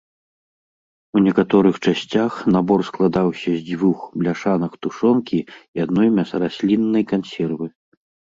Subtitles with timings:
[1.19, 7.65] У некаторых часцях набор складаўся з дзвюх бляшанак тушонкі і адной мясарасліннай кансервы.